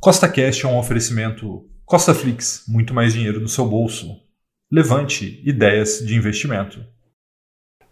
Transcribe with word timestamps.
Costa 0.00 0.28
Cash 0.28 0.62
é 0.62 0.68
um 0.68 0.78
oferecimento 0.78 1.68
Costa 1.84 2.14
Flix, 2.14 2.62
muito 2.68 2.94
mais 2.94 3.14
dinheiro 3.14 3.40
no 3.40 3.48
seu 3.48 3.66
bolso. 3.66 4.16
Levante 4.70 5.42
ideias 5.44 5.98
de 5.98 6.14
investimento. 6.14 6.78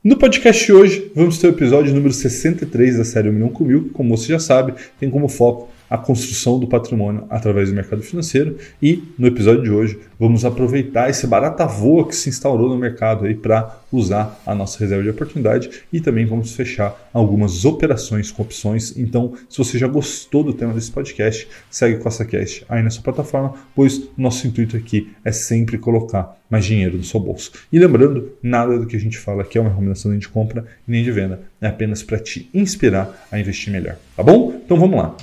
No 0.04 0.16
podcast 0.16 0.64
de 0.64 0.72
hoje, 0.72 1.10
vamos 1.16 1.38
ter 1.38 1.48
o 1.48 1.50
episódio 1.50 1.92
número 1.92 2.12
63 2.12 2.98
da 2.98 3.04
série 3.04 3.28
1 3.28 3.32
milhão 3.32 3.48
com 3.48 3.64
mil, 3.64 3.90
como 3.92 4.16
você 4.16 4.28
já 4.28 4.38
sabe, 4.38 4.74
tem 5.00 5.10
como 5.10 5.28
foco 5.28 5.68
a 5.88 5.98
construção 5.98 6.58
do 6.58 6.66
patrimônio 6.66 7.24
através 7.30 7.68
do 7.68 7.74
mercado 7.74 8.02
financeiro. 8.02 8.56
E 8.82 9.02
no 9.18 9.26
episódio 9.26 9.62
de 9.62 9.70
hoje 9.70 9.98
vamos 10.18 10.44
aproveitar 10.44 11.10
esse 11.10 11.26
barata 11.26 11.66
voa 11.66 12.06
que 12.06 12.16
se 12.16 12.28
instaurou 12.28 12.68
no 12.68 12.78
mercado 12.78 13.26
aí 13.26 13.34
para 13.34 13.80
usar 13.92 14.40
a 14.44 14.54
nossa 14.54 14.78
reserva 14.78 15.02
de 15.02 15.10
oportunidade 15.10 15.70
e 15.92 16.00
também 16.00 16.26
vamos 16.26 16.52
fechar 16.52 17.08
algumas 17.12 17.64
operações 17.64 18.30
com 18.30 18.42
opções. 18.42 18.96
Então, 18.96 19.34
se 19.48 19.58
você 19.58 19.78
já 19.78 19.86
gostou 19.86 20.42
do 20.42 20.52
tema 20.52 20.72
desse 20.72 20.90
podcast, 20.90 21.48
segue 21.70 21.98
com 21.98 22.08
essa 22.08 22.24
cast 22.24 22.64
aí 22.68 22.82
na 22.82 22.90
sua 22.90 23.02
plataforma, 23.02 23.54
pois 23.74 24.08
nosso 24.16 24.46
intuito 24.46 24.76
aqui 24.76 25.10
é 25.24 25.32
sempre 25.32 25.78
colocar 25.78 26.36
mais 26.50 26.64
dinheiro 26.64 26.96
no 26.96 27.04
seu 27.04 27.20
bolso. 27.20 27.52
E 27.72 27.78
lembrando, 27.78 28.32
nada 28.42 28.78
do 28.78 28.86
que 28.86 28.96
a 28.96 29.00
gente 29.00 29.18
fala 29.18 29.42
aqui 29.42 29.58
é 29.58 29.60
uma 29.60 29.70
recomendação 29.70 30.10
nem 30.10 30.20
de 30.20 30.28
compra 30.28 30.64
nem 30.86 31.02
de 31.02 31.10
venda, 31.10 31.40
é 31.60 31.66
apenas 31.66 32.02
para 32.02 32.18
te 32.18 32.48
inspirar 32.54 33.26
a 33.30 33.38
investir 33.38 33.72
melhor, 33.72 33.96
tá 34.16 34.22
bom? 34.22 34.60
Então 34.64 34.78
vamos 34.78 34.96
lá. 34.96 35.16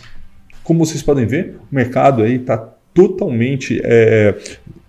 Como 0.63 0.85
vocês 0.85 1.03
podem 1.03 1.25
ver, 1.25 1.57
o 1.71 1.75
mercado 1.75 2.23
aí 2.23 2.35
está 2.35 2.73
totalmente, 2.93 3.81
é, 3.83 4.35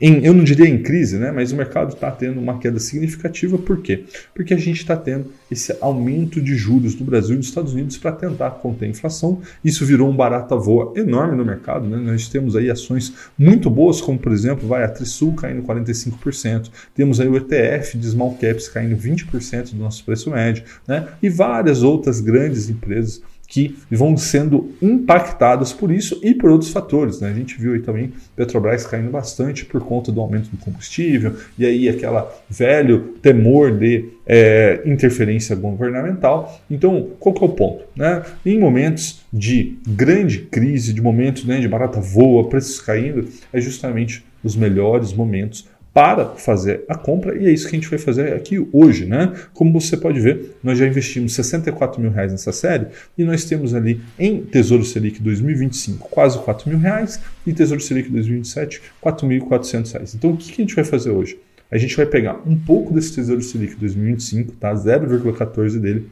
em, 0.01 0.24
eu 0.24 0.34
não 0.34 0.45
diria 0.45 0.69
em 0.69 0.82
crise, 0.82 1.16
né? 1.16 1.32
mas 1.32 1.52
o 1.52 1.56
mercado 1.56 1.95
está 1.95 2.10
tendo 2.10 2.38
uma 2.38 2.59
queda 2.59 2.78
significativa. 2.78 3.56
Por 3.56 3.80
quê? 3.80 4.05
Porque 4.34 4.52
a 4.52 4.59
gente 4.59 4.80
está 4.80 4.95
tendo 4.95 5.32
esse 5.51 5.74
aumento 5.80 6.41
de 6.42 6.55
juros 6.55 6.95
do 6.95 7.05
Brasil 7.05 7.37
e 7.37 7.38
dos 7.38 7.48
Estados 7.48 7.73
Unidos 7.73 7.96
para 7.96 8.12
tentar 8.12 8.51
conter 8.51 8.87
a 8.87 8.88
inflação. 8.88 9.41
Isso 9.65 9.87
virou 9.87 10.10
um 10.10 10.15
barata 10.15 10.55
voa 10.56 10.92
enorme 10.96 11.37
no 11.37 11.45
mercado. 11.45 11.88
Né? 11.88 11.96
Nós 11.96 12.29
temos 12.29 12.54
aí 12.54 12.70
ações 12.70 13.15
muito 13.38 13.70
boas, 13.70 14.01
como 14.01 14.18
por 14.18 14.32
exemplo, 14.32 14.68
vai 14.68 14.84
a 14.84 14.88
Trisul 14.88 15.32
caindo 15.34 15.62
45%, 15.62 16.71
temos 16.95 17.21
aí 17.21 17.29
o 17.29 17.37
ETF 17.37 17.96
de 17.96 18.06
small 18.06 18.37
caps 18.38 18.68
caindo 18.68 18.96
20% 18.96 19.71
do 19.71 19.79
nosso 19.79 20.04
preço 20.04 20.30
médio, 20.30 20.65
né? 20.87 21.09
e 21.23 21.30
várias 21.30 21.82
outras 21.82 22.21
grandes 22.21 22.68
empresas 22.68 23.23
que 23.55 23.77
vão 23.88 24.16
sendo 24.16 24.73
impactadas 24.83 25.73
por 25.73 25.93
isso 25.93 26.19
e 26.24 26.35
por 26.35 26.51
outros 26.51 26.73
fatores. 26.73 27.21
Né? 27.21 27.29
A 27.29 27.33
gente 27.33 27.57
viu 27.57 27.74
aí 27.74 27.79
também 27.79 28.13
Petrobras 28.35 28.85
caindo 28.85 29.13
bastante 29.13 29.65
por 29.65 29.80
conta 29.80 30.11
do 30.11 30.21
aumento 30.21 30.51
do 30.51 30.57
combustível, 30.57 31.37
e 31.57 31.65
aí 31.65 31.88
aquela 31.88 32.29
velho 32.51 33.15
temor 33.23 33.71
de 33.71 34.07
é, 34.27 34.83
interferência 34.85 35.55
governamental. 35.55 36.61
Então, 36.69 37.11
qual 37.21 37.33
que 37.33 37.45
é 37.45 37.46
o 37.46 37.51
ponto? 37.51 37.85
Né? 37.95 38.24
Em 38.45 38.59
momentos 38.59 39.21
de 39.33 39.79
grande 39.87 40.41
crise, 40.41 40.93
de 40.93 41.01
momentos 41.01 41.45
né, 41.45 41.61
de 41.61 41.68
barata 41.68 42.01
voa, 42.01 42.49
preços 42.49 42.80
caindo, 42.80 43.29
é 43.52 43.61
justamente 43.61 44.24
os 44.43 44.57
melhores 44.57 45.13
momentos 45.13 45.68
para 45.95 46.30
fazer 46.30 46.84
a 46.88 46.96
compra 46.96 47.38
e 47.38 47.46
é 47.46 47.52
isso 47.52 47.68
que 47.68 47.76
a 47.76 47.78
gente 47.78 47.88
vai 47.88 48.00
fazer 48.00 48.32
aqui 48.32 48.66
hoje, 48.73 49.06
né? 49.06 49.32
Como 49.54 49.73
você 49.80 49.96
pode 49.96 50.18
ver, 50.18 50.56
nós 50.60 50.76
já 50.76 50.87
investimos 50.87 51.32
64 51.34 52.02
mil 52.02 52.10
reais 52.10 52.32
nessa 52.32 52.52
série 52.52 52.88
e 53.16 53.23
nós 53.23 53.45
temos 53.45 53.74
ali 53.74 54.00
em 54.18 54.42
Tesouro 54.42 54.84
Selic 54.84 55.22
2025 55.22 56.09
quase 56.09 56.37
4 56.40 56.68
mil 56.68 56.78
reais 56.80 57.20
e 57.46 57.52
Tesouro 57.52 57.80
Selic 57.80 58.10
2027 58.10 58.82
4.400 59.00 59.92
reais. 59.92 60.15
Então 60.16 60.32
o 60.32 60.37
que 60.37 60.52
a 60.52 60.56
gente 60.56 60.74
vai 60.74 60.84
fazer 60.84 61.10
hoje? 61.10 61.38
A 61.70 61.78
gente 61.78 61.96
vai 61.96 62.06
pegar 62.06 62.40
um 62.45 62.59
pouco 62.59 62.92
desse 62.92 63.15
Tesouro 63.15 63.40
Selic 63.40 63.76
2025, 63.76 64.53
tá? 64.56 64.75
0,14 64.75 65.78
dele 65.78 66.10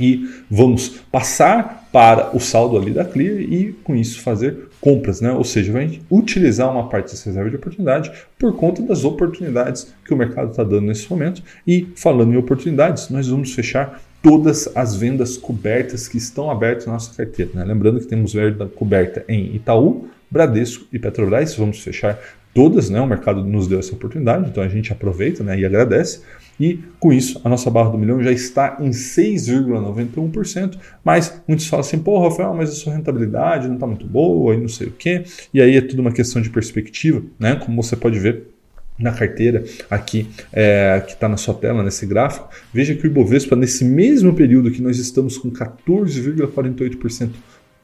e 0.00 0.28
vamos 0.50 0.88
passar 1.12 1.88
para 1.92 2.34
o 2.36 2.40
saldo 2.40 2.76
ali 2.76 2.90
da 2.90 3.04
Clear 3.04 3.40
e 3.40 3.72
com 3.84 3.94
isso 3.94 4.20
fazer 4.20 4.71
compras, 4.82 5.20
né? 5.20 5.32
Ou 5.32 5.44
seja, 5.44 5.72
vai 5.72 6.00
utilizar 6.10 6.70
uma 6.70 6.88
parte 6.88 7.12
dessa 7.12 7.26
reserva 7.26 7.48
de 7.48 7.54
oportunidade 7.54 8.10
por 8.36 8.54
conta 8.56 8.82
das 8.82 9.04
oportunidades 9.04 9.94
que 10.04 10.12
o 10.12 10.16
mercado 10.16 10.50
está 10.50 10.64
dando 10.64 10.88
nesse 10.88 11.08
momento. 11.08 11.40
E 11.64 11.86
falando 11.94 12.34
em 12.34 12.36
oportunidades, 12.36 13.08
nós 13.08 13.28
vamos 13.28 13.54
fechar 13.54 14.02
todas 14.20 14.68
as 14.76 14.96
vendas 14.96 15.36
cobertas 15.36 16.08
que 16.08 16.18
estão 16.18 16.50
abertas 16.50 16.86
na 16.86 16.94
nossa 16.94 17.14
carteira. 17.14 17.52
Né? 17.54 17.64
Lembrando 17.64 18.00
que 18.00 18.06
temos 18.06 18.34
venda 18.34 18.66
coberta 18.66 19.24
em 19.28 19.54
Itaú, 19.54 20.08
Bradesco 20.28 20.84
e 20.92 20.98
Petrobras. 20.98 21.54
Vamos 21.54 21.80
fechar 21.80 22.18
todas, 22.52 22.90
né? 22.90 23.00
O 23.00 23.06
mercado 23.06 23.44
nos 23.44 23.68
deu 23.68 23.78
essa 23.78 23.94
oportunidade, 23.94 24.48
então 24.50 24.64
a 24.64 24.68
gente 24.68 24.92
aproveita 24.92 25.44
né? 25.44 25.60
e 25.60 25.64
agradece. 25.64 26.22
E 26.60 26.78
com 27.00 27.12
isso, 27.12 27.40
a 27.44 27.48
nossa 27.48 27.70
barra 27.70 27.90
do 27.90 27.98
milhão 27.98 28.22
já 28.22 28.30
está 28.30 28.76
em 28.80 28.90
6,91%. 28.90 30.78
Mas 31.04 31.42
muitos 31.46 31.66
falam 31.66 31.80
assim: 31.80 31.98
pô, 31.98 32.20
Rafael, 32.20 32.54
mas 32.54 32.70
a 32.70 32.74
sua 32.74 32.94
rentabilidade 32.94 33.66
não 33.66 33.74
está 33.74 33.86
muito 33.86 34.06
boa 34.06 34.54
e 34.54 34.60
não 34.60 34.68
sei 34.68 34.88
o 34.88 34.92
quê. 34.92 35.24
E 35.52 35.60
aí 35.60 35.76
é 35.76 35.80
tudo 35.80 36.00
uma 36.00 36.12
questão 36.12 36.40
de 36.40 36.50
perspectiva, 36.50 37.22
né? 37.38 37.56
Como 37.56 37.82
você 37.82 37.96
pode 37.96 38.18
ver 38.18 38.52
na 38.98 39.10
carteira 39.10 39.64
aqui 39.90 40.28
é, 40.52 41.02
que 41.06 41.14
está 41.14 41.28
na 41.28 41.36
sua 41.36 41.54
tela 41.54 41.82
nesse 41.82 42.06
gráfico, 42.06 42.48
veja 42.72 42.94
que 42.94 43.04
o 43.04 43.06
Ibovespa 43.06 43.56
nesse 43.56 43.84
mesmo 43.84 44.34
período 44.34 44.70
que 44.70 44.82
nós 44.82 44.98
estamos 44.98 45.38
com 45.38 45.50
14,48% 45.50 47.30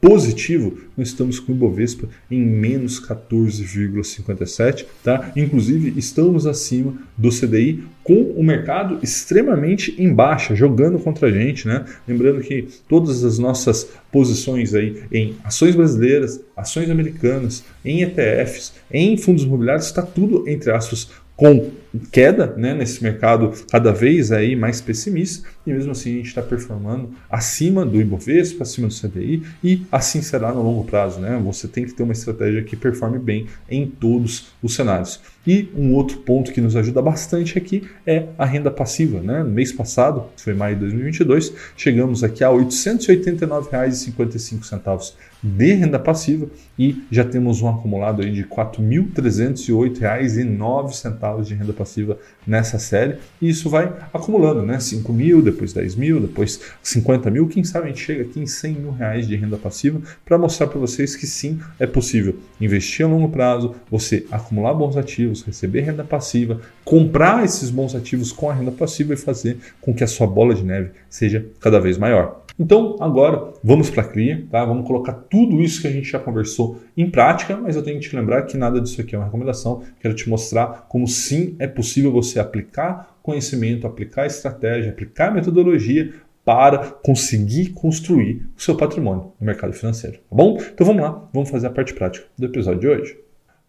positivo, 0.01 0.77
nós 0.95 1.09
estamos 1.09 1.39
com 1.39 1.51
o 1.51 1.55
Ibovespa 1.55 2.07
em 2.31 2.41
menos 2.41 3.05
14,57, 3.05 4.85
tá? 5.03 5.31
Inclusive, 5.35 5.93
estamos 5.97 6.47
acima 6.47 6.93
do 7.17 7.29
CDI 7.29 7.83
com 8.03 8.21
o 8.21 8.43
mercado 8.43 8.97
extremamente 9.03 9.93
em 10.01 10.13
baixa, 10.13 10.55
jogando 10.55 10.97
contra 10.99 11.27
a 11.27 11.31
gente, 11.31 11.67
né? 11.67 11.85
Lembrando 12.07 12.41
que 12.41 12.67
todas 12.87 13.23
as 13.23 13.37
nossas 13.37 13.89
posições 14.11 14.73
aí 14.73 15.03
em 15.11 15.35
ações 15.43 15.75
brasileiras, 15.75 16.41
ações 16.55 16.89
americanas, 16.89 17.63
em 17.83 18.01
ETFs, 18.01 18.73
em 18.91 19.17
fundos 19.17 19.43
imobiliários, 19.43 19.87
está 19.87 20.01
tudo 20.01 20.47
entre 20.47 20.71
aspas 20.71 21.09
com 21.35 21.71
queda 22.11 22.53
né, 22.55 22.73
nesse 22.73 23.03
mercado 23.03 23.51
cada 23.69 23.91
vez 23.91 24.31
aí 24.31 24.55
mais 24.55 24.79
pessimista 24.79 25.47
e 25.65 25.71
mesmo 25.71 25.91
assim 25.91 26.13
a 26.13 26.17
gente 26.17 26.27
está 26.27 26.41
performando 26.41 27.09
acima 27.29 27.85
do 27.85 27.99
Ibovespa, 27.99 28.63
acima 28.63 28.87
do 28.87 28.93
CDI 28.93 29.43
e 29.63 29.85
assim 29.91 30.21
será 30.21 30.53
no 30.53 30.61
longo 30.61 30.83
prazo. 30.83 31.19
Né? 31.19 31.39
Você 31.43 31.67
tem 31.67 31.85
que 31.85 31.93
ter 31.93 32.03
uma 32.03 32.13
estratégia 32.13 32.63
que 32.63 32.75
performe 32.75 33.17
bem 33.19 33.47
em 33.69 33.87
todos 33.87 34.49
os 34.61 34.75
cenários. 34.75 35.19
E 35.47 35.69
um 35.75 35.93
outro 35.93 36.17
ponto 36.19 36.51
que 36.51 36.59
nos 36.61 36.75
ajuda 36.75 37.01
bastante 37.01 37.57
aqui 37.57 37.89
é 38.05 38.25
a 38.37 38.45
renda 38.45 38.69
passiva. 38.69 39.19
Né? 39.19 39.41
No 39.43 39.49
mês 39.49 39.71
passado, 39.71 40.25
foi 40.37 40.53
maio 40.53 40.75
de 40.75 40.81
2022, 40.81 41.51
chegamos 41.75 42.23
aqui 42.23 42.43
a 42.43 42.49
R$ 42.49 42.57
889,55 42.57 45.13
de 45.41 45.73
renda 45.73 45.97
passiva 45.97 46.49
e 46.77 47.01
já 47.09 47.23
temos 47.23 47.61
um 47.61 47.69
acumulado 47.69 48.21
aí 48.21 48.29
de 48.31 48.41
R$ 48.41 48.49
4.308,09 48.49 51.43
de 51.43 51.55
renda 51.55 51.71
passiva 51.79 52.19
nessa 52.45 52.77
série 52.77 53.15
e 53.41 53.49
isso 53.49 53.69
vai 53.69 53.91
acumulando, 54.13 54.61
né? 54.63 54.79
5 54.79 55.11
mil, 55.13 55.41
depois 55.41 55.71
10 55.71 55.95
mil, 55.95 56.19
depois 56.19 56.59
50 56.83 57.31
mil, 57.31 57.47
quem 57.47 57.63
sabe 57.63 57.85
a 57.85 57.87
gente 57.87 58.01
chega 58.01 58.23
aqui 58.23 58.39
em 58.39 58.45
100 58.45 58.73
mil 58.73 58.91
reais 58.91 59.27
de 59.27 59.35
renda 59.35 59.57
passiva 59.57 60.01
para 60.25 60.37
mostrar 60.37 60.67
para 60.67 60.79
vocês 60.79 61.15
que 61.15 61.25
sim, 61.25 61.59
é 61.79 61.87
possível 61.87 62.35
investir 62.59 63.05
a 63.05 63.09
longo 63.09 63.29
prazo, 63.29 63.75
você 63.89 64.25
acumular 64.29 64.73
bons 64.73 64.97
ativos, 64.97 65.41
receber 65.43 65.81
renda 65.81 66.03
passiva, 66.03 66.59
comprar 66.83 67.45
esses 67.45 67.69
bons 67.69 67.95
ativos 67.95 68.31
com 68.31 68.49
a 68.49 68.53
renda 68.53 68.71
passiva 68.71 69.13
e 69.13 69.17
fazer 69.17 69.57
com 69.79 69.93
que 69.93 70.03
a 70.03 70.07
sua 70.07 70.27
bola 70.27 70.53
de 70.53 70.63
neve 70.63 70.91
seja 71.09 71.45
cada 71.59 71.79
vez 71.79 71.97
maior. 71.97 72.43
Então, 72.59 72.97
agora 72.99 73.53
vamos 73.63 73.89
para 73.89 74.03
a 74.03 74.05
CRIA, 74.05 74.45
tá? 74.51 74.65
Vamos 74.65 74.85
colocar 74.85 75.13
tudo 75.13 75.61
isso 75.61 75.81
que 75.81 75.87
a 75.87 75.91
gente 75.91 76.11
já 76.11 76.19
conversou 76.19 76.81
em 76.97 77.09
prática, 77.09 77.55
mas 77.55 77.77
eu 77.77 77.81
tenho 77.81 78.01
que 78.01 78.09
te 78.09 78.13
lembrar 78.13 78.41
que 78.41 78.57
nada 78.57 78.81
disso 78.81 78.99
aqui 78.99 79.15
é 79.15 79.17
uma 79.17 79.23
recomendação. 79.23 79.81
Quero 80.01 80.13
te 80.13 80.27
mostrar 80.27 80.85
como 80.89 81.07
sim 81.07 81.55
é 81.57 81.65
possível 81.69 82.11
você 82.11 82.39
aplicar 82.39 83.17
conhecimento, 83.23 83.87
aplicar 83.87 84.25
estratégia, 84.25 84.91
aplicar 84.91 85.33
metodologia 85.33 86.13
para 86.43 86.79
conseguir 86.79 87.69
construir 87.69 88.47
o 88.57 88.61
seu 88.61 88.75
patrimônio 88.75 89.33
no 89.39 89.45
mercado 89.45 89.71
financeiro, 89.73 90.17
tá 90.17 90.35
bom? 90.35 90.57
Então 90.57 90.85
vamos 90.85 91.01
lá, 91.01 91.29
vamos 91.33 91.49
fazer 91.49 91.67
a 91.67 91.69
parte 91.69 91.93
prática 91.93 92.25
do 92.37 92.45
episódio 92.45 92.79
de 92.79 92.87
hoje. 92.87 93.19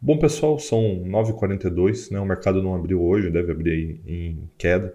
Bom, 0.03 0.17
pessoal, 0.17 0.59
são 0.59 1.05
9h42, 1.07 2.11
né? 2.11 2.19
O 2.19 2.25
mercado 2.25 2.63
não 2.63 2.75
abriu 2.75 3.03
hoje, 3.03 3.29
deve 3.29 3.53
abrir 3.53 4.01
em 4.07 4.49
queda. 4.57 4.95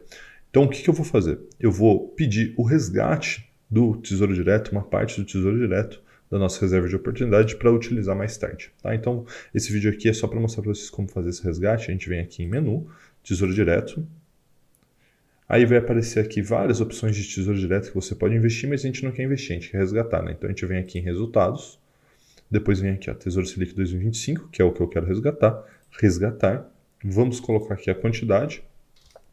Então, 0.50 0.63
o 0.63 0.69
que, 0.69 0.89
eu 0.89 0.94
vou 0.94 1.06
fazer? 1.06 1.38
Eu 1.59 1.71
vou 1.71 2.07
pedir 2.07 2.56
o 2.57 2.63
resgate 2.63 3.47
do 3.69 3.97
Tesouro 3.97 4.33
Direto, 4.33 4.71
uma 4.71 4.81
parte 4.81 5.19
do 5.19 5.25
Tesouro 5.27 5.59
Direto 5.59 6.01
da 6.31 6.39
nossa 6.39 6.59
reserva 6.62 6.88
de 6.88 6.95
oportunidade 6.95 7.56
para 7.56 7.71
utilizar 7.71 8.15
mais 8.15 8.35
tarde. 8.35 8.71
Tá? 8.81 8.95
Então, 8.95 9.25
esse 9.53 9.71
vídeo 9.71 9.91
aqui 9.91 10.09
é 10.09 10.13
só 10.13 10.27
para 10.27 10.39
mostrar 10.39 10.63
para 10.63 10.74
vocês 10.74 10.89
como 10.89 11.07
fazer 11.07 11.29
esse 11.29 11.44
resgate. 11.44 11.89
A 11.89 11.94
gente 11.94 12.09
vem 12.09 12.19
aqui 12.19 12.41
em 12.41 12.47
menu, 12.47 12.88
Tesouro 13.25 13.54
Direto. 13.54 14.07
Aí 15.50 15.66
vai 15.66 15.80
aparecer 15.80 16.24
aqui 16.24 16.42
várias 16.42 16.80
opções 16.80 17.16
de 17.16 17.24
Tesouro 17.27 17.60
Direto 17.60 17.89
que 17.89 17.95
você 17.95 18.16
pode 18.16 18.36
investir, 18.36 18.69
mas 18.69 18.81
a 18.81 18.88
gente 18.88 19.04
não 19.04 19.12
quer 19.12 19.24
investir, 19.24 19.51
a 19.51 19.60
gente 19.60 19.72
quer 19.72 19.80
resgatar. 19.80 20.22
Né? 20.24 20.31
Então, 20.31 20.48
a 20.48 20.51
gente 20.51 20.66
vem 20.66 20.80
aqui 20.80 21.00
em 21.00 21.01
Resultados. 21.01 21.80
Depois 22.50 22.80
vem 22.80 22.92
aqui, 22.92 23.10
ó, 23.10 23.13
Tesouro 23.16 23.48
Selic 23.48 23.74
2025, 23.74 24.50
que 24.50 24.62
é 24.62 24.66
o 24.66 24.72
que 24.72 24.81
eu 24.81 24.88
quero 24.88 25.07
resgatar. 25.07 25.63
Resgatar. 26.00 26.72
Vamos 27.04 27.39
colocar 27.39 27.74
aqui 27.74 27.89
a 27.89 27.95
quantidade, 27.95 28.63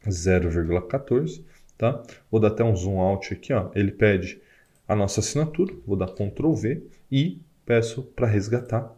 0,14 0.06 1.44
Tá? 1.76 2.02
Vou 2.30 2.40
dar 2.40 2.48
até 2.48 2.62
um 2.62 2.76
zoom 2.76 3.00
out 3.00 3.32
aqui. 3.32 3.52
Ó. 3.52 3.70
Ele 3.74 3.90
pede 3.90 4.40
a 4.86 4.94
nossa 4.94 5.20
assinatura, 5.20 5.74
vou 5.86 5.96
dar 5.96 6.06
Ctrl 6.06 6.54
V 6.54 6.82
e 7.10 7.40
peço 7.66 8.02
para 8.02 8.26
resgatar. 8.26 8.94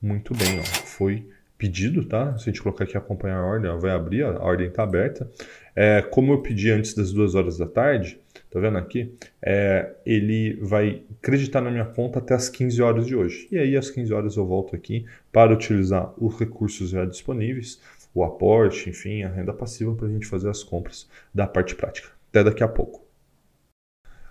Muito 0.00 0.34
bem, 0.34 0.58
ó. 0.58 0.64
Foi 0.64 1.28
pedido, 1.62 2.04
tá? 2.04 2.36
Se 2.38 2.50
a 2.50 2.52
gente 2.52 2.60
colocar 2.60 2.82
aqui 2.82 2.96
acompanhar 2.96 3.36
a 3.36 3.46
ordem, 3.46 3.70
ó, 3.70 3.76
vai 3.76 3.92
abrir, 3.92 4.24
a 4.24 4.42
ordem 4.42 4.66
está 4.66 4.82
aberta. 4.82 5.30
É, 5.76 6.02
como 6.02 6.32
eu 6.32 6.42
pedi 6.42 6.72
antes 6.72 6.92
das 6.92 7.12
duas 7.12 7.36
horas 7.36 7.56
da 7.56 7.68
tarde, 7.68 8.18
tá 8.50 8.58
vendo 8.58 8.78
aqui? 8.78 9.14
É, 9.40 9.92
ele 10.04 10.58
vai 10.60 11.04
acreditar 11.20 11.60
na 11.60 11.70
minha 11.70 11.84
conta 11.84 12.18
até 12.18 12.34
as 12.34 12.48
15 12.48 12.82
horas 12.82 13.06
de 13.06 13.14
hoje. 13.14 13.46
E 13.52 13.56
aí, 13.56 13.76
às 13.76 13.88
15 13.90 14.12
horas, 14.12 14.36
eu 14.36 14.44
volto 14.44 14.74
aqui 14.74 15.06
para 15.30 15.52
utilizar 15.52 16.12
os 16.18 16.36
recursos 16.36 16.90
já 16.90 17.04
disponíveis, 17.04 17.80
o 18.12 18.24
aporte, 18.24 18.90
enfim, 18.90 19.22
a 19.22 19.28
renda 19.28 19.52
passiva 19.52 19.94
para 19.94 20.08
a 20.08 20.10
gente 20.10 20.26
fazer 20.26 20.50
as 20.50 20.64
compras 20.64 21.08
da 21.32 21.46
parte 21.46 21.76
prática. 21.76 22.08
Até 22.30 22.42
daqui 22.42 22.64
a 22.64 22.68
pouco. 22.68 23.06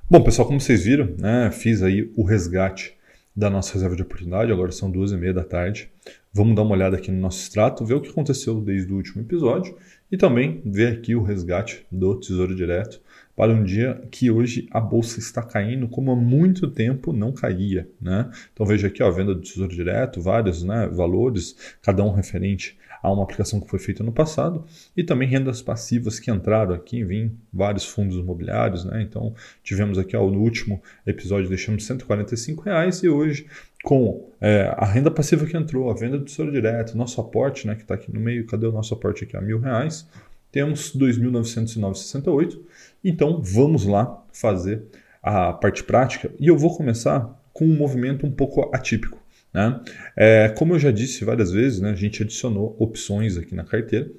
Bom, 0.09 0.21
pessoal, 0.21 0.45
como 0.45 0.59
vocês 0.59 0.83
viram, 0.83 1.15
né, 1.17 1.49
fiz 1.49 1.81
aí 1.81 2.11
o 2.17 2.25
resgate 2.25 2.97
da 3.35 3.49
nossa 3.49 3.73
reserva 3.73 3.95
de 3.95 4.01
oportunidade, 4.01 4.51
agora 4.51 4.71
são 4.71 4.91
duas 4.91 5.11
e 5.11 5.17
meia 5.17 5.33
da 5.33 5.43
tarde. 5.43 5.89
Vamos 6.33 6.55
dar 6.55 6.63
uma 6.63 6.73
olhada 6.73 6.97
aqui 6.97 7.11
no 7.11 7.19
nosso 7.19 7.41
extrato, 7.41 7.85
ver 7.85 7.93
o 7.93 8.01
que 8.01 8.09
aconteceu 8.09 8.59
desde 8.61 8.91
o 8.91 8.95
último 8.95 9.21
episódio 9.21 9.75
e 10.11 10.17
também 10.17 10.61
ver 10.65 10.93
aqui 10.93 11.15
o 11.15 11.23
resgate 11.23 11.85
do 11.91 12.19
Tesouro 12.19 12.55
Direto 12.55 13.01
para 13.35 13.53
um 13.53 13.63
dia 13.63 14.01
que 14.11 14.29
hoje 14.29 14.67
a 14.71 14.79
bolsa 14.79 15.19
está 15.19 15.41
caindo 15.41 15.87
como 15.87 16.11
há 16.11 16.15
muito 16.15 16.69
tempo 16.69 17.13
não 17.13 17.31
caía. 17.31 17.89
Né? 18.01 18.29
Então 18.53 18.65
veja 18.65 18.87
aqui 18.87 19.01
ó, 19.01 19.07
a 19.07 19.11
venda 19.11 19.33
do 19.33 19.41
Tesouro 19.41 19.73
Direto, 19.73 20.21
vários 20.21 20.63
né, 20.63 20.87
valores, 20.91 21.55
cada 21.81 22.03
um 22.03 22.11
referente 22.11 22.77
a 23.01 23.11
uma 23.11 23.23
aplicação 23.23 23.59
que 23.59 23.69
foi 23.69 23.79
feita 23.79 24.03
no 24.03 24.11
passado, 24.11 24.63
e 24.95 25.03
também 25.03 25.27
rendas 25.27 25.61
passivas 25.61 26.19
que 26.19 26.29
entraram 26.29 26.73
aqui, 26.73 27.03
vim 27.03 27.31
vários 27.51 27.85
fundos 27.85 28.17
imobiliários, 28.17 28.85
né? 28.85 29.01
Então 29.01 29.33
tivemos 29.63 29.97
aqui 29.97 30.15
ó, 30.15 30.29
no 30.29 30.39
último 30.39 30.81
episódio 31.05 31.49
deixamos 31.49 31.85
145 31.85 32.63
reais 32.63 33.03
e 33.03 33.09
hoje 33.09 33.47
com 33.83 34.29
é, 34.39 34.73
a 34.77 34.85
renda 34.85 35.09
passiva 35.09 35.45
que 35.45 35.57
entrou, 35.57 35.89
a 35.89 35.93
venda 35.93 36.17
do 36.17 36.25
Tesouro 36.25 36.51
Direto, 36.51 36.95
nosso 36.95 37.19
aporte, 37.19 37.65
né, 37.65 37.75
que 37.75 37.81
está 37.81 37.95
aqui 37.95 38.13
no 38.13 38.19
meio, 38.19 38.45
cadê 38.45 38.67
o 38.67 38.71
nosso 38.71 38.93
aporte 38.93 39.23
aqui 39.23 39.35
a 39.35 39.41
mil 39.41 39.59
reais? 39.59 40.07
Temos 40.51 40.95
2.909,68. 40.95 42.59
Então 43.03 43.41
vamos 43.41 43.85
lá 43.85 44.23
fazer 44.31 44.83
a 45.23 45.53
parte 45.53 45.83
prática 45.83 46.31
e 46.39 46.47
eu 46.47 46.57
vou 46.57 46.75
começar 46.75 47.39
com 47.53 47.65
um 47.65 47.75
movimento 47.75 48.25
um 48.25 48.31
pouco 48.31 48.69
atípico. 48.73 49.20
Né? 49.53 49.81
É, 50.15 50.49
como 50.49 50.73
eu 50.73 50.79
já 50.79 50.91
disse 50.91 51.25
várias 51.25 51.51
vezes, 51.51 51.79
né, 51.79 51.91
a 51.91 51.95
gente 51.95 52.23
adicionou 52.23 52.75
opções 52.79 53.37
aqui 53.37 53.53
na 53.53 53.63
carteira 53.63 54.09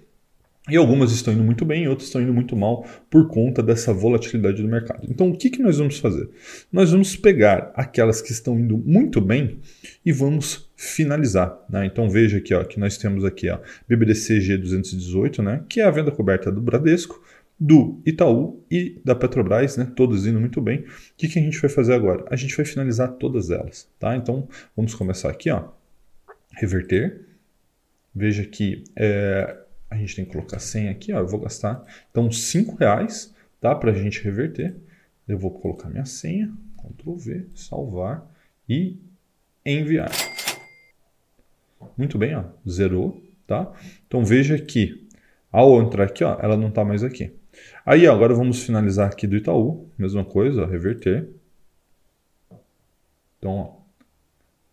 e 0.71 0.77
algumas 0.77 1.11
estão 1.11 1.35
indo 1.35 1.43
muito 1.43 1.65
bem, 1.65 1.89
outras 1.89 2.07
estão 2.07 2.23
indo 2.23 2.33
muito 2.33 2.55
mal 2.55 2.87
por 3.11 3.27
conta 3.27 3.61
dessa 3.61 3.93
volatilidade 3.93 4.63
do 4.63 4.69
mercado. 4.69 5.05
Então, 5.11 5.29
o 5.29 5.37
que, 5.37 5.51
que 5.51 5.61
nós 5.61 5.79
vamos 5.79 5.99
fazer? 5.99 6.29
Nós 6.73 6.93
vamos 6.93 7.17
pegar 7.17 7.73
aquelas 7.75 8.23
que 8.23 8.31
estão 8.31 8.57
indo 8.57 8.79
muito 8.79 9.21
bem 9.21 9.59
e 10.07 10.13
vamos 10.13 10.71
finalizar. 10.77 11.59
Né? 11.69 11.87
Então, 11.87 12.09
veja 12.09 12.39
aqui 12.39 12.55
ó, 12.55 12.63
que 12.63 12.79
nós 12.79 12.97
temos 12.97 13.25
aqui 13.25 13.49
a 13.49 13.61
BBDC 13.89 14.39
G218, 14.39 15.43
né, 15.43 15.65
que 15.69 15.81
é 15.81 15.85
a 15.85 15.91
venda 15.91 16.13
coberta 16.13 16.53
do 16.53 16.61
Bradesco, 16.61 17.21
do 17.59 18.01
Itaú 18.05 18.65
e 18.71 19.01
da 19.05 19.15
Petrobras, 19.15 19.77
né, 19.77 19.91
todas 19.97 20.27
indo 20.27 20.41
muito 20.41 20.61
bem. 20.61 20.81
O 20.81 20.87
que, 21.17 21.29
que 21.29 21.39
a 21.39 21.43
gente 21.43 21.61
vai 21.61 21.71
fazer 21.71 21.95
agora? 21.95 22.25
A 22.31 22.37
gente 22.37 22.57
vai 22.57 22.67
finalizar 22.67 23.13
todas 23.13 23.51
elas. 23.51 23.89
Tá? 23.99 24.17
Então, 24.17 24.49
vamos 24.77 24.95
começar 24.95 25.31
aqui. 25.31 25.51
Ó, 25.51 25.69
reverter. 26.57 27.21
Veja 28.15 28.45
que 28.45 28.85
é, 28.97 29.57
a 29.93 29.97
gente 29.97 30.17
tem 30.17 30.25
que 30.25 30.33
colocar 30.33 30.59
100 30.59 30.89
aqui, 30.89 31.13
ó, 31.13 31.19
eu 31.19 31.27
vou 31.27 31.41
gastar 31.41 31.83
então 32.11 32.31
5 32.31 32.77
reais, 32.77 33.35
tá, 33.61 33.75
para 33.75 33.91
a 33.91 33.95
gente 33.95 34.23
reverter. 34.23 34.75
Eu 35.27 35.39
vou 35.39 35.51
colocar 35.51 35.89
minha 35.89 36.05
senha, 36.05 36.53
Ctrl 36.77 37.15
V, 37.15 37.47
salvar 37.55 38.27
e 38.69 38.99
enviar. 39.65 40.11
Muito 41.97 42.19
bem, 42.19 42.35
ó, 42.35 42.45
zerou, 42.69 43.23
tá? 43.47 43.73
Então 44.07 44.25
veja 44.25 44.59
que 44.59 45.07
ao 45.51 45.81
entrar 45.81 46.05
aqui, 46.05 46.25
ó, 46.25 46.39
ela 46.41 46.57
não 46.57 46.69
está 46.69 46.85
mais 46.85 47.03
aqui. 47.03 47.33
Aí 47.85 48.07
agora 48.07 48.35
vamos 48.35 48.63
finalizar 48.63 49.09
aqui 49.09 49.27
do 49.27 49.37
Itaú, 49.37 49.89
mesma 49.99 50.25
coisa, 50.25 50.63
ó, 50.63 50.67
reverter. 50.67 51.29
Então, 53.39 53.53
ó, 53.53 53.83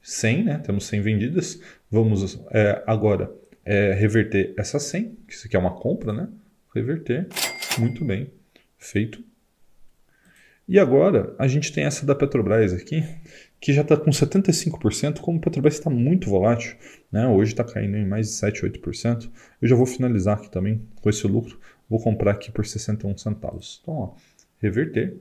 100, 0.01 0.43
né? 0.43 0.57
Temos 0.59 0.85
100 0.85 1.01
vendidas. 1.01 1.61
Vamos 1.89 2.39
é, 2.51 2.83
agora 2.85 3.31
é, 3.65 3.93
reverter 3.93 4.53
essa 4.57 4.79
100, 4.79 5.17
que 5.27 5.33
isso 5.33 5.47
aqui 5.47 5.55
é 5.55 5.59
uma 5.59 5.75
compra, 5.75 6.13
né? 6.13 6.29
Reverter. 6.73 7.27
Muito 7.77 8.03
bem. 8.05 8.31
Feito. 8.77 9.23
E 10.67 10.77
agora 10.77 11.35
a 11.39 11.47
gente 11.47 11.73
tem 11.73 11.83
essa 11.83 12.05
da 12.05 12.13
Petrobras 12.13 12.73
aqui, 12.73 13.03
que 13.59 13.73
já 13.73 13.81
está 13.81 13.97
com 13.97 14.11
75%, 14.11 15.19
como 15.19 15.39
a 15.39 15.41
Petrobras 15.41 15.73
está 15.73 15.89
muito 15.89 16.29
volátil, 16.29 16.75
né? 17.11 17.27
hoje 17.27 17.53
está 17.53 17.63
caindo 17.63 17.97
em 17.97 18.05
mais 18.05 18.27
de 18.27 18.33
7, 18.33 18.61
8%. 18.61 19.31
Eu 19.59 19.67
já 19.67 19.75
vou 19.75 19.87
finalizar 19.87 20.37
aqui 20.37 20.47
também 20.51 20.79
com 21.01 21.09
esse 21.09 21.25
lucro. 21.25 21.59
Vou 21.89 21.99
comprar 21.99 22.31
aqui 22.31 22.51
por 22.51 22.65
61 22.65 23.17
centavos. 23.17 23.79
Então, 23.81 23.93
ó, 23.95 24.13
reverter. 24.59 25.17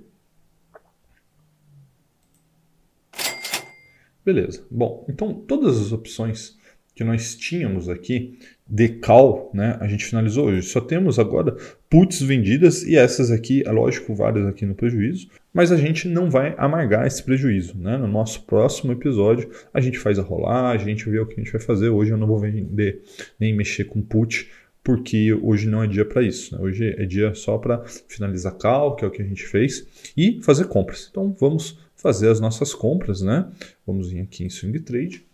Beleza. 4.24 4.62
Bom, 4.70 5.06
então 5.08 5.32
todas 5.32 5.80
as 5.80 5.90
opções 5.92 6.58
que 6.94 7.04
nós 7.04 7.36
tínhamos 7.36 7.88
aqui 7.88 8.36
de 8.68 8.88
call, 8.88 9.52
né, 9.54 9.78
a 9.80 9.86
gente 9.86 10.04
finalizou 10.04 10.48
hoje. 10.48 10.62
Só 10.62 10.80
temos 10.80 11.16
agora 11.16 11.56
puts 11.88 12.20
vendidas 12.20 12.82
e 12.82 12.96
essas 12.96 13.30
aqui, 13.30 13.62
é 13.64 13.70
lógico, 13.70 14.14
várias 14.16 14.46
aqui 14.46 14.66
no 14.66 14.74
prejuízo, 14.74 15.28
mas 15.54 15.70
a 15.70 15.76
gente 15.76 16.08
não 16.08 16.28
vai 16.28 16.54
amargar 16.58 17.06
esse 17.06 17.22
prejuízo. 17.22 17.78
Né? 17.78 17.96
No 17.96 18.08
nosso 18.08 18.44
próximo 18.44 18.92
episódio, 18.92 19.48
a 19.72 19.80
gente 19.80 19.96
faz 19.96 20.18
a 20.18 20.22
rolagem, 20.22 20.86
a 20.86 20.88
gente 20.90 21.08
vê 21.08 21.20
o 21.20 21.26
que 21.26 21.40
a 21.40 21.44
gente 21.44 21.52
vai 21.52 21.60
fazer. 21.60 21.88
Hoje 21.88 22.10
eu 22.10 22.18
não 22.18 22.26
vou 22.26 22.38
vender 22.38 23.00
nem 23.38 23.54
mexer 23.54 23.84
com 23.84 24.02
put, 24.02 24.50
porque 24.82 25.32
hoje 25.32 25.68
não 25.68 25.82
é 25.82 25.86
dia 25.86 26.04
para 26.04 26.22
isso. 26.22 26.54
Né? 26.54 26.62
Hoje 26.62 26.94
é 26.96 27.04
dia 27.04 27.34
só 27.34 27.58
para 27.58 27.84
finalizar 28.08 28.54
call, 28.54 28.96
que 28.96 29.04
é 29.04 29.08
o 29.08 29.10
que 29.10 29.22
a 29.22 29.24
gente 29.24 29.46
fez, 29.46 29.86
e 30.16 30.40
fazer 30.42 30.66
compras. 30.66 31.08
Então 31.10 31.34
vamos 31.38 31.78
fazer 31.96 32.30
as 32.30 32.40
nossas 32.40 32.72
compras, 32.72 33.20
né? 33.20 33.50
Vamos 33.86 34.10
vir 34.10 34.20
aqui 34.20 34.44
em 34.44 34.48
Swing 34.50 34.78
Trade 34.80 35.26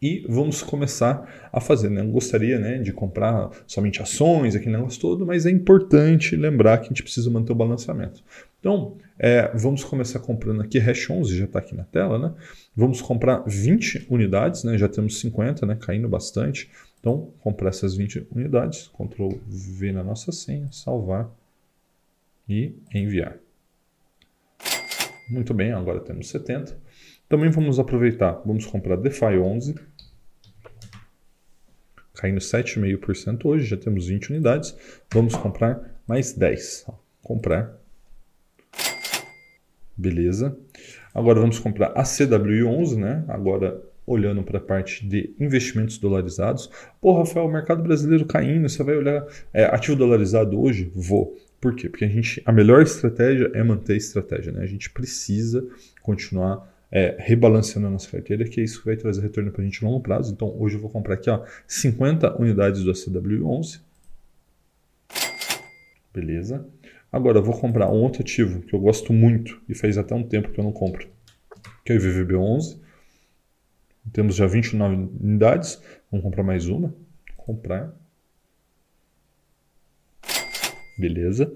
e 0.00 0.24
vamos 0.28 0.62
começar 0.62 1.48
a 1.52 1.60
fazer. 1.60 1.90
Né? 1.90 2.02
Não 2.02 2.10
gostaria 2.10 2.58
né, 2.58 2.78
de 2.78 2.92
comprar 2.92 3.50
somente 3.66 4.00
ações, 4.00 4.54
aquele 4.54 4.76
negócio 4.76 5.00
todo, 5.00 5.26
mas 5.26 5.46
é 5.46 5.50
importante 5.50 6.36
lembrar 6.36 6.78
que 6.78 6.86
a 6.86 6.88
gente 6.88 7.02
precisa 7.02 7.30
manter 7.30 7.52
o 7.52 7.56
balanceamento. 7.56 8.22
Então, 8.60 8.96
é, 9.18 9.50
vamos 9.56 9.84
começar 9.84 10.18
comprando 10.20 10.60
aqui 10.62 10.78
Hash 10.78 11.10
11, 11.10 11.36
já 11.36 11.44
está 11.44 11.58
aqui 11.58 11.74
na 11.74 11.84
tela, 11.84 12.18
né? 12.18 12.34
Vamos 12.74 13.00
comprar 13.00 13.42
20 13.46 14.06
unidades, 14.10 14.64
né? 14.64 14.76
já 14.76 14.88
temos 14.88 15.18
50, 15.20 15.66
né? 15.66 15.76
caindo 15.80 16.08
bastante. 16.08 16.70
Então, 17.00 17.32
comprar 17.40 17.68
essas 17.68 17.96
20 17.96 18.28
unidades, 18.30 18.88
Ctrl 18.88 19.38
V 19.46 19.92
na 19.92 20.02
nossa 20.02 20.32
senha, 20.32 20.68
salvar 20.72 21.30
e 22.48 22.74
enviar. 22.92 23.38
Muito 25.30 25.52
bem, 25.54 25.72
agora 25.72 26.00
temos 26.00 26.28
70. 26.28 26.76
Também 27.28 27.50
vamos 27.50 27.78
aproveitar, 27.78 28.42
vamos 28.44 28.64
comprar 28.66 28.96
DeFi 28.96 29.38
11, 29.38 29.74
caindo 32.14 32.40
7,5% 32.40 33.44
hoje, 33.44 33.66
já 33.66 33.76
temos 33.76 34.08
20 34.08 34.30
unidades. 34.30 34.76
Vamos 35.12 35.36
comprar 35.36 36.00
mais 36.06 36.32
10. 36.32 36.86
Comprar. 37.22 37.78
Beleza. 39.96 40.56
Agora 41.14 41.40
vamos 41.40 41.58
comprar 41.58 41.88
a 41.88 42.02
CWI11, 42.02 42.96
né? 42.96 43.24
Agora 43.28 43.82
olhando 44.08 44.42
para 44.42 44.58
a 44.58 44.60
parte 44.60 45.06
de 45.06 45.34
investimentos 45.38 45.98
dolarizados. 45.98 46.70
Pô, 47.00 47.16
Rafael, 47.16 47.46
o 47.46 47.52
mercado 47.52 47.82
brasileiro 47.82 48.24
caindo, 48.24 48.68
você 48.68 48.82
vai 48.82 48.96
olhar 48.96 49.26
é, 49.52 49.64
ativo 49.64 49.96
dolarizado 49.96 50.60
hoje? 50.60 50.90
Vou. 50.94 51.36
Por 51.60 51.74
quê? 51.74 51.88
Porque 51.88 52.04
a, 52.04 52.08
gente, 52.08 52.42
a 52.44 52.52
melhor 52.52 52.82
estratégia 52.82 53.50
é 53.52 53.62
manter 53.62 53.94
a 53.94 53.96
estratégia. 53.96 54.52
Né? 54.52 54.62
A 54.62 54.66
gente 54.66 54.90
precisa 54.90 55.66
continuar 56.02 56.68
é, 56.90 57.16
rebalanceando 57.18 57.88
a 57.88 57.90
nossa 57.90 58.10
carteira, 58.10 58.44
que 58.44 58.60
isso 58.60 58.82
vai 58.84 58.96
trazer 58.96 59.20
retorno 59.20 59.50
para 59.50 59.62
a 59.62 59.64
gente 59.64 59.84
a 59.84 59.88
longo 59.88 60.00
prazo. 60.00 60.32
Então, 60.32 60.54
hoje 60.58 60.76
eu 60.76 60.80
vou 60.80 60.90
comprar 60.90 61.14
aqui 61.14 61.28
ó, 61.28 61.44
50 61.66 62.40
unidades 62.40 62.82
do 62.82 62.92
ACW11. 62.92 63.80
Beleza. 66.14 66.66
Agora, 67.10 67.38
eu 67.38 67.42
vou 67.42 67.58
comprar 67.58 67.90
um 67.90 68.02
outro 68.02 68.22
ativo 68.22 68.60
que 68.60 68.74
eu 68.74 68.80
gosto 68.80 69.12
muito 69.12 69.60
e 69.68 69.74
faz 69.74 69.96
até 69.96 70.14
um 70.14 70.22
tempo 70.22 70.50
que 70.50 70.60
eu 70.60 70.64
não 70.64 70.72
compro, 70.72 71.06
que 71.84 71.92
é 71.92 71.96
o 71.96 71.98
IVVB11. 71.98 72.78
Temos 74.12 74.36
já 74.36 74.46
29 74.46 75.10
unidades. 75.20 75.82
Vamos 76.10 76.24
comprar 76.24 76.42
mais 76.42 76.68
uma. 76.68 76.94
Comprar. 77.36 77.92
Beleza. 80.98 81.52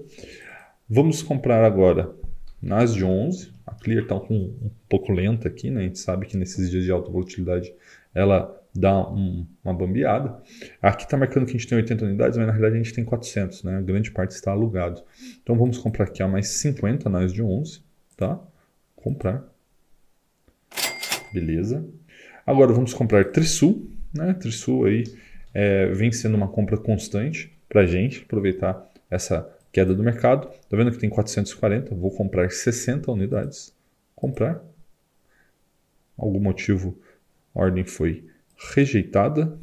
Vamos 0.89 1.21
comprar 1.21 1.63
agora 1.63 2.13
nas 2.61 2.93
de 2.93 3.03
11. 3.03 3.51
A 3.65 3.73
Clear 3.73 4.03
está 4.03 4.15
um, 4.15 4.55
um, 4.61 4.71
pouco 4.87 5.11
lenta 5.11 5.47
aqui, 5.47 5.69
né? 5.69 5.81
A 5.81 5.83
gente 5.83 5.99
sabe 5.99 6.25
que 6.25 6.37
nesses 6.37 6.69
dias 6.69 6.83
de 6.83 6.91
alta 6.91 7.09
volatilidade 7.09 7.73
ela 8.13 8.61
dá 8.73 9.07
um, 9.09 9.45
uma 9.63 9.73
bambeada. 9.73 10.41
Aqui 10.81 11.03
está 11.03 11.17
marcando 11.17 11.45
que 11.45 11.51
a 11.51 11.53
gente 11.53 11.67
tem 11.67 11.77
80 11.77 12.05
unidades, 12.05 12.37
mas 12.37 12.47
na 12.47 12.53
realidade 12.53 12.79
a 12.79 12.83
gente 12.83 12.93
tem 12.93 13.03
400, 13.03 13.63
né? 13.63 13.77
A 13.77 13.81
grande 13.81 14.11
parte 14.11 14.31
está 14.31 14.51
alugado. 14.51 15.03
Então 15.41 15.57
vamos 15.57 15.77
comprar 15.77 16.05
aqui 16.05 16.23
a 16.23 16.27
mais 16.27 16.47
50 16.47 17.09
nas 17.09 17.33
de 17.33 17.41
11, 17.41 17.81
tá? 18.17 18.39
Comprar. 18.95 19.43
Beleza. 21.33 21.85
Agora 22.45 22.73
vamos 22.73 22.93
comprar 22.93 23.31
Trisul, 23.31 23.89
né? 24.13 24.33
Trisul 24.33 24.85
aí 24.85 25.03
é, 25.53 25.87
vem 25.87 26.11
sendo 26.11 26.35
uma 26.35 26.47
compra 26.47 26.77
constante 26.77 27.51
para 27.69 27.81
a 27.81 27.85
gente 27.85 28.23
aproveitar 28.23 28.91
essa 29.09 29.49
queda 29.71 29.93
do 29.93 30.03
mercado. 30.03 30.47
Tá 30.69 30.77
vendo 30.77 30.91
que 30.91 30.97
tem 30.97 31.09
440, 31.09 31.95
vou 31.95 32.11
comprar 32.11 32.51
60 32.51 33.11
unidades. 33.11 33.73
Comprar. 34.15 34.63
Algum 36.17 36.39
motivo 36.39 36.97
a 37.55 37.61
ordem 37.61 37.83
foi 37.83 38.25
rejeitada. 38.75 39.57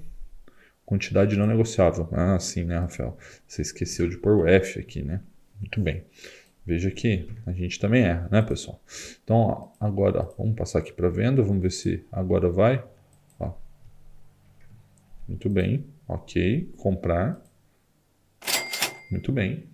Quantidade 0.84 1.36
não 1.36 1.46
negociável. 1.46 2.08
Ah, 2.10 2.38
sim, 2.40 2.64
né, 2.64 2.78
Rafael? 2.78 3.16
Você 3.46 3.62
esqueceu 3.62 4.08
de 4.08 4.16
pôr 4.16 4.38
o 4.38 4.46
F 4.46 4.80
aqui, 4.80 5.02
né? 5.02 5.20
Muito 5.60 5.80
bem. 5.80 6.02
Veja 6.64 6.90
que 6.90 7.28
a 7.46 7.52
gente 7.52 7.80
também 7.80 8.02
erra, 8.02 8.28
né, 8.30 8.42
pessoal? 8.42 8.80
Então, 9.24 9.36
ó, 9.36 9.68
agora, 9.80 10.28
vamos 10.36 10.54
passar 10.54 10.80
aqui 10.80 10.92
para 10.92 11.08
venda. 11.08 11.42
Vamos 11.42 11.62
ver 11.62 11.70
se 11.70 12.04
agora 12.12 12.50
vai. 12.50 12.84
Ó. 13.38 13.52
Muito 15.26 15.48
bem. 15.48 15.84
Ok. 16.06 16.70
Comprar. 16.76 17.40
Muito 19.10 19.32
bem. 19.32 19.64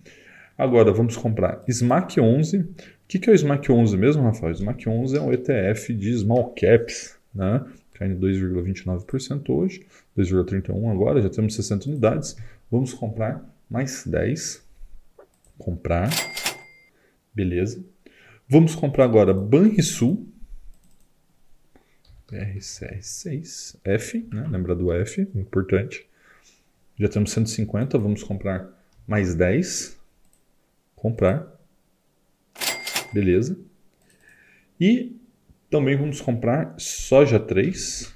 Agora, 0.57 0.91
vamos 0.91 1.15
comprar 1.15 1.63
SMAC 1.67 2.19
11. 2.19 2.59
O 2.59 2.75
que, 3.07 3.19
que 3.19 3.29
é 3.29 3.33
o 3.33 3.37
SMAC 3.37 3.71
11 3.71 3.95
mesmo, 3.95 4.23
Rafael? 4.23 4.51
O 4.51 4.55
SMAC 4.55 4.89
11 4.89 5.17
é 5.17 5.21
um 5.21 5.31
ETF 5.31 5.93
de 5.93 6.17
small 6.17 6.53
caps, 6.55 7.17
né? 7.33 7.63
caindo 7.97 8.19
2,29% 8.25 9.49
hoje, 9.49 9.85
2,31% 10.17 10.91
agora, 10.91 11.21
já 11.21 11.29
temos 11.29 11.55
60 11.55 11.89
unidades. 11.89 12.37
Vamos 12.71 12.93
comprar 12.93 13.43
mais 13.69 14.05
10. 14.05 14.63
Comprar. 15.57 16.09
Beleza. 17.37 17.85
Vamos 18.49 18.73
comprar 18.73 19.03
agora 19.03 19.31
Banrisul. 19.31 20.27
BRCR6. 22.27 23.77
F, 23.83 24.27
né? 24.33 24.47
lembra 24.49 24.75
do 24.75 24.91
F, 24.91 25.21
importante. 25.35 26.09
Já 26.97 27.07
temos 27.07 27.29
150, 27.29 27.95
vamos 27.99 28.23
comprar 28.23 28.67
mais 29.07 29.35
10. 29.35 29.99
Comprar. 30.95 31.47
Beleza. 33.13 33.55
E 34.79 35.15
também 35.69 35.95
vamos 35.95 36.19
comprar 36.19 36.73
soja 36.79 37.39
3. 37.39 38.15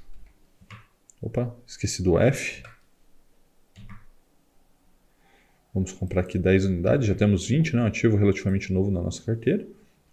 Opa, 1.21 1.55
esqueci 1.67 2.01
do 2.01 2.17
F. 2.17 2.63
Vamos 5.73 5.91
comprar 5.93 6.21
aqui 6.21 6.37
10 6.37 6.65
unidades, 6.65 7.07
já 7.07 7.15
temos 7.15 7.47
20, 7.47 7.75
né? 7.75 7.83
um 7.83 7.85
ativo 7.85 8.17
relativamente 8.17 8.73
novo 8.73 8.91
na 8.91 9.01
nossa 9.01 9.23
carteira. 9.23 9.65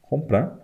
Comprar. 0.03 0.59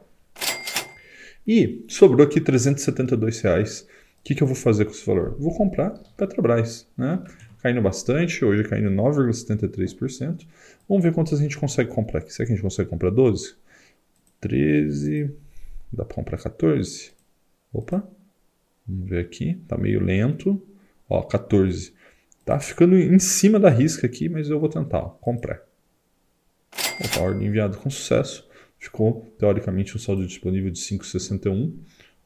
E 1.46 1.84
sobrou 1.88 2.26
aqui 2.26 2.40
372 2.40 3.40
reais. 3.40 3.80
O 4.20 4.24
que, 4.24 4.34
que 4.34 4.42
eu 4.42 4.46
vou 4.46 4.56
fazer 4.56 4.84
com 4.84 4.92
esse 4.92 5.04
valor? 5.04 5.36
Vou 5.38 5.54
comprar 5.54 5.90
Petrobras, 6.16 6.86
né? 6.96 7.22
Caindo 7.62 7.82
bastante, 7.82 8.44
hoje 8.44 8.64
caindo 8.64 8.90
9,73%. 8.90 10.46
Vamos 10.88 11.02
ver 11.02 11.12
quantas 11.12 11.40
a 11.40 11.42
gente 11.42 11.58
consegue 11.58 11.90
comprar 11.90 12.20
aqui. 12.20 12.32
Será 12.32 12.46
que 12.46 12.52
a 12.52 12.56
gente 12.56 12.62
consegue 12.62 12.88
comprar 12.88 13.10
12? 13.10 13.54
13, 14.40 15.30
Dá 15.94 16.04
para 16.04 16.16
comprar 16.16 16.38
14? 16.38 17.12
Opa, 17.72 18.06
vamos 18.86 19.08
ver 19.08 19.20
aqui, 19.20 19.54
tá 19.68 19.78
meio 19.78 20.02
lento. 20.02 20.60
Ó, 21.08 21.22
14. 21.22 21.94
Tá 22.44 22.60
ficando 22.60 22.96
em 22.96 23.18
cima 23.18 23.58
da 23.58 23.70
risca 23.70 24.06
aqui, 24.06 24.28
mas 24.28 24.50
eu 24.50 24.60
vou 24.60 24.68
tentar 24.68 25.00
comprar. 25.20 25.62
Opa, 27.02 27.20
ordem 27.20 27.48
enviada 27.48 27.76
com 27.76 27.88
sucesso. 27.88 28.48
Ficou, 28.78 29.34
teoricamente, 29.38 29.96
um 29.96 29.98
saldo 29.98 30.26
disponível 30.26 30.70
de 30.70 30.78
5,61. 30.78 31.72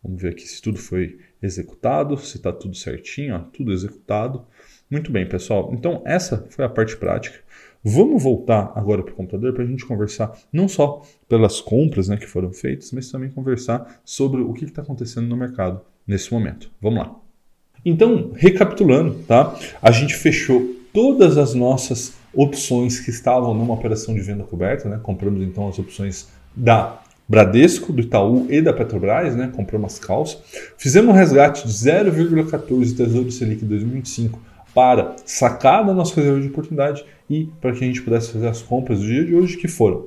Vamos 0.03 0.21
ver 0.21 0.31
aqui 0.31 0.47
se 0.47 0.61
tudo 0.61 0.79
foi 0.79 1.19
executado, 1.41 2.17
se 2.17 2.37
está 2.37 2.53
tudo 2.53 2.77
certinho, 2.77 3.37
ó, 3.37 3.39
tudo 3.39 3.73
executado. 3.73 4.45
Muito 4.91 5.13
bem, 5.13 5.29
pessoal. 5.29 5.71
Então, 5.73 6.03
essa 6.05 6.47
foi 6.51 6.65
a 6.65 6.69
parte 6.69 6.97
prática. 6.97 7.39
Vamos 7.85 8.23
voltar 8.23 8.73
agora 8.75 9.03
para 9.05 9.13
o 9.13 9.17
computador 9.17 9.53
para 9.53 9.63
a 9.63 9.67
gente 9.67 9.87
conversar 9.87 10.37
não 10.53 10.67
só 10.67 11.03
pelas 11.29 11.61
compras 11.61 12.09
né, 12.09 12.17
que 12.17 12.27
foram 12.27 12.53
feitas, 12.53 12.91
mas 12.91 13.11
também 13.11 13.31
conversar 13.31 14.01
sobre 14.05 14.41
o 14.41 14.53
que 14.53 14.65
está 14.65 14.83
acontecendo 14.83 15.29
no 15.29 15.37
mercado 15.37 15.81
nesse 16.07 16.33
momento. 16.33 16.71
Vamos 16.81 16.99
lá. 16.99 17.28
Então, 17.85 18.33
recapitulando, 18.35 19.15
tá? 19.27 19.55
A 19.81 19.91
gente 19.91 20.15
fechou 20.15 20.77
todas 20.93 21.39
as 21.39 21.55
nossas 21.55 22.15
opções 22.35 23.01
que 23.01 23.11
estavam 23.11 23.55
numa 23.55 23.75
operação 23.75 24.15
de 24.15 24.21
venda 24.21 24.45
coberta, 24.45 24.89
né? 24.89 25.01
Compramos 25.03 25.43
então 25.43 25.69
as 25.69 25.79
opções 25.79 26.29
da 26.55 27.01
Bradesco, 27.29 27.93
do 27.93 28.01
Itaú 28.01 28.47
e 28.49 28.61
da 28.63 28.73
Petrobras, 28.73 29.37
né? 29.37 29.51
Compramos 29.55 29.95
as 29.95 29.99
calças. 29.99 30.39
Fizemos 30.77 31.11
um 31.11 31.17
resgate 31.17 31.67
de 31.67 31.73
0,14 31.73 32.97
Tesouro 32.97 33.31
Selic 33.31 33.65
2025 33.65 34.41
para 34.75 35.17
sacar 35.25 35.85
da 35.85 35.93
nossa 35.93 36.15
reserva 36.15 36.41
de 36.41 36.49
oportunidade 36.49 37.05
e 37.29 37.49
para 37.61 37.73
que 37.73 37.85
a 37.85 37.87
gente 37.87 38.03
pudesse 38.03 38.33
fazer 38.33 38.49
as 38.49 38.63
compras 38.63 39.01
do 39.01 39.07
dia 39.07 39.25
de 39.25 39.35
hoje, 39.35 39.57
que 39.57 39.69
foram 39.69 40.07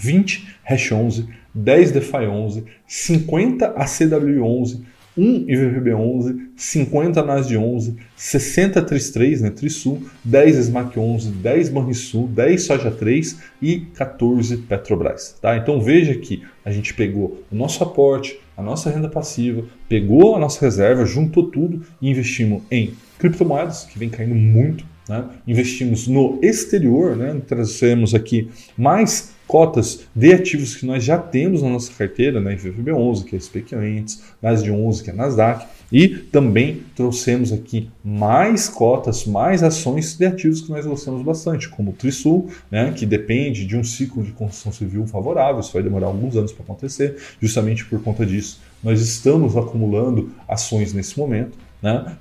20 0.00 0.56
Hash 0.64 0.92
11, 0.92 1.28
10 1.54 1.92
DeFi 1.92 2.26
11, 2.26 2.64
50 2.86 3.74
ACW11, 3.74 4.82
1 5.16 5.46
IVPB11, 5.46 6.48
50 6.56 7.22
NASD 7.22 7.56
11, 7.56 7.96
60 8.16 8.82
TRIS3, 8.82 9.40
né, 9.40 9.50
Trisul, 9.50 10.02
10 10.24 10.56
SMAC 10.66 10.98
11, 10.98 11.30
10 11.30 11.68
Banrisul, 11.70 12.28
10 12.28 12.62
Soja 12.62 12.90
3 12.90 13.38
e 13.60 13.80
14 13.94 14.58
Petrobras. 14.58 15.36
Tá? 15.40 15.56
Então 15.56 15.80
veja 15.80 16.14
que 16.14 16.42
a 16.64 16.70
gente 16.70 16.94
pegou 16.94 17.42
o 17.50 17.54
nosso 17.56 17.82
aporte, 17.82 18.38
a 18.56 18.62
nossa 18.62 18.90
renda 18.90 19.08
passiva, 19.08 19.64
pegou 19.88 20.34
a 20.34 20.38
nossa 20.38 20.60
reserva, 20.64 21.04
juntou 21.04 21.50
tudo 21.50 21.82
e 22.00 22.10
investimos 22.10 22.62
em 22.70 22.92
criptomoedas, 23.18 23.84
que 23.84 23.98
vem 23.98 24.08
caindo 24.08 24.34
muito 24.34 24.84
né? 25.08 25.24
Investimos 25.46 26.06
no 26.06 26.38
exterior, 26.42 27.16
né? 27.16 27.40
trazemos 27.46 28.14
aqui 28.14 28.48
mais 28.76 29.34
cotas 29.46 30.06
de 30.14 30.32
ativos 30.32 30.74
que 30.74 30.84
nós 30.84 31.04
já 31.04 31.18
temos 31.18 31.62
na 31.62 31.68
nossa 31.68 31.92
carteira, 31.92 32.40
né? 32.40 32.56
IFFB11, 32.56 33.24
que 33.24 33.36
é 33.36 33.38
SP500, 33.38 34.20
NASD11, 34.42 35.02
que 35.04 35.10
é 35.10 35.12
Nasdaq, 35.12 35.66
e 35.90 36.08
também 36.08 36.82
trouxemos 36.96 37.52
aqui 37.52 37.88
mais 38.04 38.68
cotas, 38.68 39.24
mais 39.24 39.62
ações 39.62 40.16
de 40.16 40.26
ativos 40.26 40.62
que 40.62 40.70
nós 40.70 40.84
gostamos 40.84 41.22
bastante, 41.22 41.68
como 41.68 41.92
o 41.92 41.94
Trisul, 41.94 42.50
né? 42.70 42.92
que 42.92 43.06
depende 43.06 43.64
de 43.64 43.76
um 43.76 43.84
ciclo 43.84 44.22
de 44.22 44.32
construção 44.32 44.72
civil 44.72 45.06
favorável, 45.06 45.60
isso 45.60 45.72
vai 45.72 45.82
demorar 45.82 46.08
alguns 46.08 46.36
anos 46.36 46.52
para 46.52 46.64
acontecer, 46.64 47.16
justamente 47.40 47.84
por 47.84 48.02
conta 48.02 48.26
disso. 48.26 48.60
Nós 48.82 49.00
estamos 49.00 49.56
acumulando 49.56 50.32
ações 50.48 50.92
nesse 50.92 51.18
momento, 51.18 51.56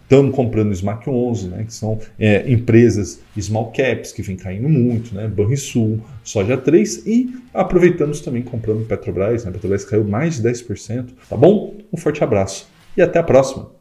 Estamos 0.04 0.32
né? 0.32 0.36
comprando 0.36 0.74
SMAC 0.74 1.10
11, 1.10 1.48
né? 1.48 1.64
que 1.64 1.74
são 1.74 2.00
é, 2.20 2.50
empresas 2.52 3.22
small 3.40 3.72
caps 3.72 4.12
que 4.12 4.22
vem 4.22 4.36
caindo 4.36 4.68
muito, 4.68 5.16
né? 5.16 5.28
Banrisul, 5.28 6.00
Soja 6.24 6.58
3 6.58 7.06
e 7.08 7.34
aproveitamos 7.54 8.22
também 8.22 8.42
comprando 8.42 8.86
Petrobras. 8.86 9.46
Né? 9.46 9.52
Petrobras 9.52 9.86
caiu 9.86 10.04
mais 10.04 10.42
de 10.42 10.50
10%. 10.50 11.08
Tá 11.30 11.38
bom? 11.38 11.76
Um 11.92 11.98
forte 11.98 12.24
abraço 12.24 12.68
e 12.96 13.02
até 13.02 13.20
a 13.20 13.24
próxima. 13.24 13.75